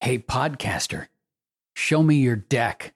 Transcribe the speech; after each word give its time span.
Hey, 0.00 0.20
podcaster, 0.20 1.08
show 1.74 2.04
me 2.04 2.16
your 2.16 2.36
deck. 2.36 2.94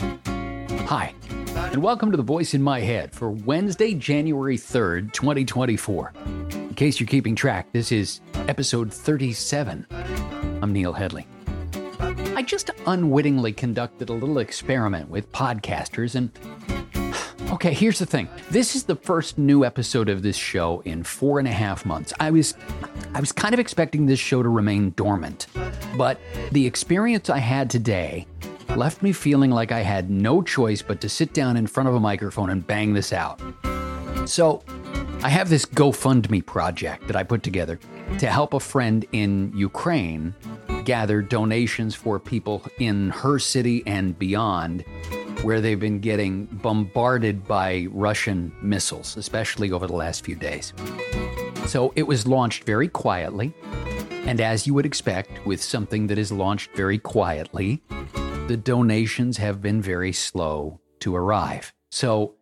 Hi, 0.00 1.14
and 1.54 1.80
welcome 1.80 2.10
to 2.10 2.16
The 2.16 2.24
Voice 2.24 2.54
in 2.54 2.62
My 2.62 2.80
Head 2.80 3.12
for 3.12 3.30
Wednesday, 3.30 3.94
January 3.94 4.58
3rd, 4.58 5.12
2024. 5.12 6.12
In 6.50 6.74
case 6.74 6.98
you're 6.98 7.06
keeping 7.06 7.36
track, 7.36 7.72
this 7.72 7.92
is 7.92 8.20
episode 8.48 8.92
37. 8.92 9.86
I'm 10.60 10.72
Neil 10.72 10.92
Headley. 10.92 11.24
I 12.34 12.42
just 12.42 12.70
unwittingly 12.84 13.52
conducted 13.52 14.08
a 14.08 14.12
little 14.14 14.38
experiment 14.38 15.08
with 15.08 15.30
podcasters 15.30 16.16
and 16.16 16.32
Okay, 17.52 17.74
here's 17.74 17.98
the 17.98 18.06
thing. 18.06 18.28
This 18.50 18.76
is 18.76 18.84
the 18.84 18.94
first 18.94 19.36
new 19.36 19.64
episode 19.64 20.08
of 20.08 20.22
this 20.22 20.36
show 20.36 20.82
in 20.84 21.02
four 21.02 21.40
and 21.40 21.48
a 21.48 21.52
half 21.52 21.84
months. 21.84 22.12
I 22.20 22.30
was 22.30 22.54
I 23.12 23.18
was 23.18 23.32
kind 23.32 23.52
of 23.54 23.58
expecting 23.58 24.06
this 24.06 24.20
show 24.20 24.42
to 24.42 24.48
remain 24.48 24.92
dormant, 24.96 25.48
but 25.96 26.20
the 26.52 26.66
experience 26.66 27.30
I 27.30 27.38
had 27.38 27.70
today 27.70 28.26
left 28.76 29.02
me 29.02 29.12
feeling 29.12 29.50
like 29.50 29.72
I 29.72 29.80
had 29.80 30.10
no 30.10 30.42
choice 30.42 30.82
but 30.82 31.00
to 31.00 31.08
sit 31.08 31.32
down 31.32 31.56
in 31.56 31.66
front 31.66 31.88
of 31.88 31.94
a 31.94 32.00
microphone 32.00 32.50
and 32.50 32.66
bang 32.66 32.94
this 32.94 33.12
out. 33.12 33.40
So, 34.26 34.62
I 35.22 35.28
have 35.28 35.50
this 35.50 35.66
GoFundMe 35.66 36.44
project 36.46 37.06
that 37.06 37.16
I 37.16 37.24
put 37.24 37.42
together 37.42 37.78
to 38.18 38.26
help 38.26 38.54
a 38.54 38.60
friend 38.60 39.04
in 39.12 39.52
Ukraine 39.54 40.34
gather 40.84 41.20
donations 41.20 41.94
for 41.94 42.18
people 42.18 42.64
in 42.78 43.10
her 43.10 43.38
city 43.38 43.82
and 43.86 44.18
beyond 44.18 44.82
where 45.42 45.60
they've 45.60 45.78
been 45.78 46.00
getting 46.00 46.46
bombarded 46.46 47.46
by 47.46 47.86
Russian 47.90 48.52
missiles, 48.62 49.16
especially 49.16 49.72
over 49.72 49.86
the 49.86 49.94
last 49.94 50.24
few 50.24 50.36
days. 50.36 50.72
So 51.66 51.92
it 51.96 52.06
was 52.06 52.26
launched 52.26 52.64
very 52.64 52.88
quietly. 52.88 53.52
And 54.26 54.40
as 54.40 54.66
you 54.66 54.74
would 54.74 54.86
expect 54.86 55.44
with 55.44 55.62
something 55.62 56.06
that 56.06 56.18
is 56.18 56.30
launched 56.30 56.70
very 56.76 56.98
quietly, 56.98 57.82
the 58.46 58.56
donations 58.56 59.38
have 59.38 59.60
been 59.60 59.82
very 59.82 60.12
slow 60.12 60.80
to 61.00 61.16
arrive. 61.16 61.72
So 61.90 62.34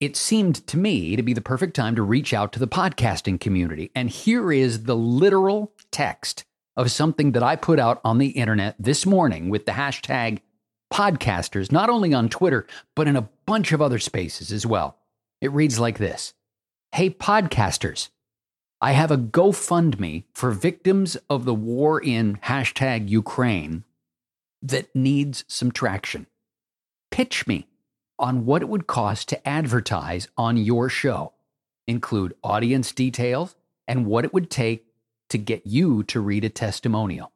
it 0.00 0.16
seemed 0.16 0.66
to 0.66 0.76
me 0.76 1.16
to 1.16 1.22
be 1.22 1.32
the 1.32 1.40
perfect 1.40 1.74
time 1.74 1.96
to 1.96 2.02
reach 2.02 2.34
out 2.34 2.52
to 2.52 2.58
the 2.58 2.68
podcasting 2.68 3.40
community. 3.40 3.90
And 3.94 4.10
here 4.10 4.52
is 4.52 4.84
the 4.84 4.96
literal 4.96 5.72
text 5.90 6.44
of 6.76 6.90
something 6.90 7.32
that 7.32 7.42
I 7.42 7.56
put 7.56 7.78
out 7.78 8.00
on 8.04 8.18
the 8.18 8.28
internet 8.28 8.76
this 8.78 9.06
morning 9.06 9.48
with 9.48 9.64
the 9.64 9.72
hashtag 9.72 10.40
podcasters, 10.92 11.72
not 11.72 11.90
only 11.90 12.12
on 12.12 12.28
Twitter, 12.28 12.66
but 12.94 13.08
in 13.08 13.16
a 13.16 13.28
bunch 13.46 13.72
of 13.72 13.80
other 13.80 13.98
spaces 13.98 14.52
as 14.52 14.66
well. 14.66 14.98
It 15.40 15.52
reads 15.52 15.78
like 15.78 15.98
this 15.98 16.34
Hey, 16.92 17.10
podcasters, 17.10 18.10
I 18.80 18.92
have 18.92 19.10
a 19.10 19.16
GoFundMe 19.16 20.24
for 20.34 20.50
victims 20.50 21.16
of 21.30 21.44
the 21.44 21.54
war 21.54 22.00
in 22.00 22.36
hashtag 22.44 23.08
Ukraine 23.08 23.84
that 24.60 24.94
needs 24.94 25.44
some 25.48 25.72
traction. 25.72 26.26
Pitch 27.10 27.46
me 27.46 27.68
on 28.18 28.44
what 28.44 28.62
it 28.62 28.68
would 28.68 28.86
cost 28.86 29.28
to 29.30 29.48
advertise 29.48 30.28
on 30.36 30.56
your 30.56 30.88
show. 30.88 31.32
Include 31.86 32.34
audience 32.44 32.92
details 32.92 33.56
and 33.88 34.06
what 34.06 34.24
it 34.24 34.34
would 34.34 34.50
take 34.50 34.86
to 35.30 35.38
get 35.38 35.66
you 35.66 36.02
to 36.04 36.20
read 36.20 36.44
a 36.44 36.48
testimonial. 36.50 37.32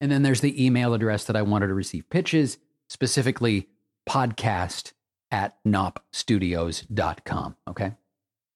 And 0.00 0.10
then 0.10 0.22
there's 0.22 0.40
the 0.40 0.64
email 0.64 0.94
address 0.94 1.24
that 1.24 1.36
I 1.36 1.42
wanted 1.42 1.68
to 1.68 1.74
receive 1.74 2.10
pitches, 2.10 2.58
specifically 2.88 3.68
podcast 4.08 4.92
at 5.30 5.56
nopstudios.com. 5.64 7.56
Okay. 7.68 7.92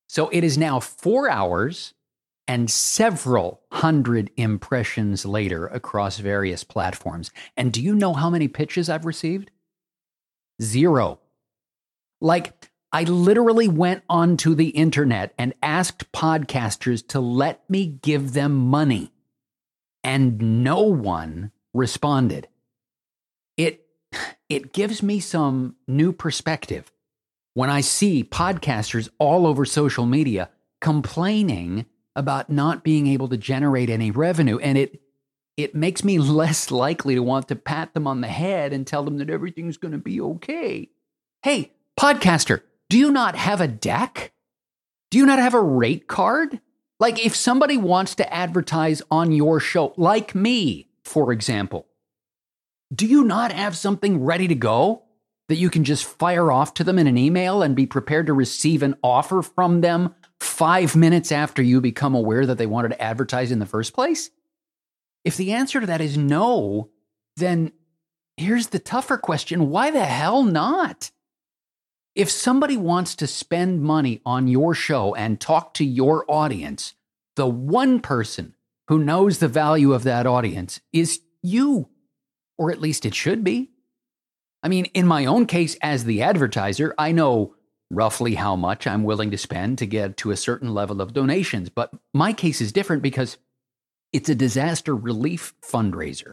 So 0.08 0.28
it 0.28 0.44
is 0.44 0.56
now 0.56 0.80
four 0.80 1.28
hours 1.28 1.94
and 2.48 2.70
several 2.70 3.62
hundred 3.72 4.30
impressions 4.36 5.26
later 5.26 5.66
across 5.66 6.18
various 6.18 6.62
platforms. 6.64 7.30
And 7.56 7.72
do 7.72 7.82
you 7.82 7.94
know 7.94 8.12
how 8.12 8.30
many 8.30 8.48
pitches 8.48 8.88
I've 8.88 9.04
received? 9.04 9.50
Zero. 10.62 11.20
Like, 12.20 12.70
I 12.92 13.02
literally 13.02 13.68
went 13.68 14.04
onto 14.08 14.54
the 14.54 14.68
internet 14.68 15.34
and 15.36 15.54
asked 15.62 16.12
podcasters 16.12 17.06
to 17.08 17.20
let 17.20 17.68
me 17.68 17.86
give 17.86 18.32
them 18.32 18.54
money 18.54 19.12
and 20.06 20.62
no 20.62 20.82
one 20.82 21.50
responded. 21.74 22.48
It 23.56 23.84
it 24.48 24.72
gives 24.72 25.02
me 25.02 25.18
some 25.18 25.74
new 25.88 26.12
perspective 26.12 26.92
when 27.56 27.70
I 27.70 27.80
see 27.80 28.22
podcasters 28.22 29.08
all 29.18 29.46
over 29.46 29.64
social 29.64 30.04
media 30.04 30.50
complaining 30.82 31.86
about 32.14 32.50
not 32.50 32.84
being 32.84 33.06
able 33.06 33.28
to 33.28 33.38
generate 33.38 33.88
any 33.88 34.10
revenue 34.10 34.58
and 34.58 34.76
it 34.76 35.00
it 35.56 35.74
makes 35.74 36.04
me 36.04 36.18
less 36.42 36.70
likely 36.70 37.14
to 37.14 37.22
want 37.22 37.48
to 37.48 37.56
pat 37.56 37.94
them 37.94 38.06
on 38.06 38.20
the 38.20 38.28
head 38.28 38.74
and 38.74 38.86
tell 38.86 39.04
them 39.04 39.16
that 39.16 39.30
everything's 39.30 39.78
going 39.78 39.92
to 39.92 39.98
be 39.98 40.20
okay. 40.20 40.90
Hey, 41.42 41.72
podcaster, 41.98 42.60
do 42.90 42.98
you 42.98 43.10
not 43.10 43.36
have 43.36 43.62
a 43.62 43.68
deck? 43.68 44.32
Do 45.10 45.16
you 45.16 45.24
not 45.24 45.38
have 45.38 45.54
a 45.54 45.62
rate 45.62 46.06
card? 46.06 46.60
Like 47.00 47.24
if 47.24 47.34
somebody 47.34 47.78
wants 47.78 48.14
to 48.16 48.34
advertise 48.34 49.00
on 49.10 49.32
your 49.32 49.60
show, 49.60 49.94
like 49.96 50.34
me, 50.34 50.90
for 51.04 51.32
example, 51.32 51.86
do 52.94 53.06
you 53.06 53.24
not 53.24 53.50
have 53.50 53.78
something 53.78 54.22
ready 54.22 54.46
to 54.46 54.54
go 54.54 55.05
that 55.48 55.56
you 55.56 55.70
can 55.70 55.84
just 55.84 56.04
fire 56.04 56.50
off 56.50 56.74
to 56.74 56.84
them 56.84 56.98
in 56.98 57.06
an 57.06 57.18
email 57.18 57.62
and 57.62 57.76
be 57.76 57.86
prepared 57.86 58.26
to 58.26 58.32
receive 58.32 58.82
an 58.82 58.96
offer 59.02 59.42
from 59.42 59.80
them 59.80 60.14
five 60.40 60.96
minutes 60.96 61.30
after 61.30 61.62
you 61.62 61.80
become 61.80 62.14
aware 62.14 62.44
that 62.46 62.58
they 62.58 62.66
wanted 62.66 62.88
to 62.88 63.02
advertise 63.02 63.52
in 63.52 63.58
the 63.58 63.66
first 63.66 63.92
place? 63.92 64.30
If 65.24 65.36
the 65.36 65.52
answer 65.52 65.80
to 65.80 65.86
that 65.86 66.00
is 66.00 66.16
no, 66.16 66.90
then 67.36 67.72
here's 68.36 68.68
the 68.68 68.78
tougher 68.78 69.18
question 69.18 69.70
why 69.70 69.90
the 69.90 70.04
hell 70.04 70.42
not? 70.42 71.10
If 72.14 72.30
somebody 72.30 72.76
wants 72.76 73.14
to 73.16 73.26
spend 73.26 73.82
money 73.82 74.22
on 74.24 74.48
your 74.48 74.74
show 74.74 75.14
and 75.14 75.38
talk 75.38 75.74
to 75.74 75.84
your 75.84 76.24
audience, 76.28 76.94
the 77.36 77.46
one 77.46 78.00
person 78.00 78.54
who 78.88 78.98
knows 78.98 79.38
the 79.38 79.48
value 79.48 79.92
of 79.92 80.04
that 80.04 80.26
audience 80.26 80.80
is 80.92 81.20
you, 81.42 81.88
or 82.56 82.70
at 82.70 82.80
least 82.80 83.04
it 83.04 83.14
should 83.14 83.44
be. 83.44 83.70
I 84.66 84.68
mean, 84.68 84.86
in 84.86 85.06
my 85.06 85.26
own 85.26 85.46
case 85.46 85.76
as 85.80 86.02
the 86.02 86.22
advertiser, 86.22 86.92
I 86.98 87.12
know 87.12 87.54
roughly 87.88 88.34
how 88.34 88.56
much 88.56 88.84
I'm 88.84 89.04
willing 89.04 89.30
to 89.30 89.38
spend 89.38 89.78
to 89.78 89.86
get 89.86 90.16
to 90.16 90.32
a 90.32 90.36
certain 90.36 90.74
level 90.74 91.00
of 91.00 91.12
donations, 91.12 91.68
but 91.68 91.92
my 92.12 92.32
case 92.32 92.60
is 92.60 92.72
different 92.72 93.00
because 93.00 93.36
it's 94.12 94.28
a 94.28 94.34
disaster 94.34 94.96
relief 94.96 95.54
fundraiser. 95.62 96.32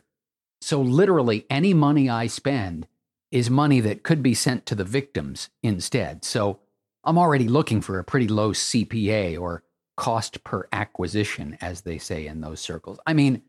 So, 0.61 0.81
literally, 0.81 1.45
any 1.47 1.75
money 1.75 2.09
I 2.09 2.25
spend 2.25 2.87
is 3.29 3.51
money 3.51 3.79
that 3.81 4.01
could 4.01 4.23
be 4.23 4.33
sent 4.33 4.65
to 4.65 4.73
the 4.73 4.83
victims 4.83 5.51
instead. 5.61 6.25
So 6.25 6.57
I'm 7.03 7.19
already 7.19 7.47
looking 7.47 7.81
for 7.81 7.99
a 7.99 8.03
pretty 8.03 8.27
low 8.27 8.49
CPA 8.49 9.39
or 9.39 9.61
cost 9.95 10.43
per 10.43 10.67
acquisition, 10.73 11.55
as 11.61 11.81
they 11.81 11.99
say 11.99 12.25
in 12.25 12.41
those 12.41 12.61
circles. 12.61 12.97
I 13.05 13.13
mean, 13.13 13.43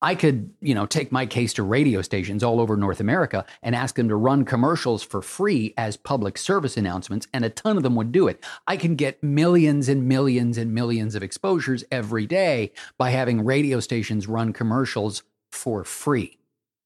I 0.00 0.14
could, 0.14 0.50
you 0.60 0.74
know, 0.74 0.86
take 0.86 1.10
my 1.10 1.26
case 1.26 1.52
to 1.54 1.62
radio 1.64 2.02
stations 2.02 2.44
all 2.44 2.60
over 2.60 2.76
North 2.76 3.00
America 3.00 3.44
and 3.62 3.74
ask 3.74 3.96
them 3.96 4.08
to 4.08 4.16
run 4.16 4.44
commercials 4.44 5.02
for 5.02 5.22
free 5.22 5.74
as 5.76 5.96
public 5.96 6.38
service 6.38 6.76
announcements, 6.76 7.26
and 7.32 7.44
a 7.44 7.50
ton 7.50 7.76
of 7.76 7.82
them 7.82 7.96
would 7.96 8.12
do 8.12 8.28
it. 8.28 8.44
I 8.66 8.76
can 8.76 8.94
get 8.94 9.22
millions 9.22 9.88
and 9.88 10.06
millions 10.06 10.56
and 10.56 10.72
millions 10.72 11.16
of 11.16 11.22
exposures 11.22 11.82
every 11.90 12.26
day 12.26 12.72
by 12.96 13.10
having 13.10 13.44
radio 13.44 13.80
stations 13.80 14.28
run 14.28 14.52
commercials 14.52 15.24
for 15.50 15.82
free. 15.82 16.38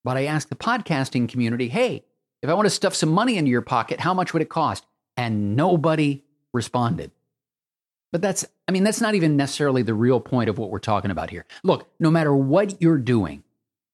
But 0.05 0.17
I 0.17 0.25
ask 0.25 0.49
the 0.49 0.56
podcasting 0.56 1.28
community, 1.28 1.69
hey, 1.69 2.05
if 2.41 2.49
I 2.49 2.55
want 2.55 2.67
to 2.67 2.71
stuff 2.71 2.95
some 2.95 3.11
money 3.11 3.37
into 3.37 3.51
your 3.51 3.62
pocket, 3.62 4.01
how 4.01 4.15
much 4.15 4.33
would 4.33 4.43
it 4.43 4.49
cost? 4.49 4.87
And 5.17 5.55
nobody 5.55 6.25
responded. 6.53 7.11
But 8.12 8.21
that's, 8.21 8.45
I 8.69 8.73
mean, 8.73 8.84
that's 8.84 9.00
not 9.00 9.15
even 9.15 9.37
necessarily 9.37 9.83
the 9.83 9.95
real 9.95 10.21
point 10.21 10.50
of 10.50 10.59
what 10.59 10.71
we're 10.71 10.78
talking 10.78 11.11
about 11.11 11.31
here. 11.31 11.47
Look, 11.65 11.89
no 11.99 12.11
matter 12.11 12.34
what 12.34 12.81
you're 12.81 12.99
doing, 12.99 13.43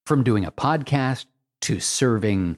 from 0.05 0.23
doing 0.23 0.43
a 0.43 0.51
podcast 0.51 1.25
to 1.61 1.79
serving 1.79 2.57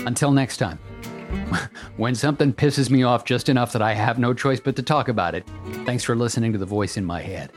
Until 0.07 0.33
next 0.33 0.57
time, 0.57 0.79
when 1.97 2.15
something 2.15 2.53
pisses 2.53 2.91
me 2.91 3.03
off 3.03 3.25
just 3.25 3.49
enough 3.49 3.73
that 3.73 3.83
I 3.83 3.93
have 3.93 4.19
no 4.19 4.33
choice 4.33 4.61
but 4.61 4.75
to 4.77 4.83
talk 4.83 5.09
about 5.09 5.35
it, 5.35 5.47
thanks 5.85 6.03
for 6.03 6.17
listening 6.17 6.53
to 6.53 6.59
The 6.59 6.67
Voice 6.67 6.97
in 6.97 7.05
My 7.05 7.21
Head. 7.21 7.53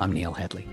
I'm 0.00 0.12
Neil 0.12 0.32
Headley. 0.32 0.66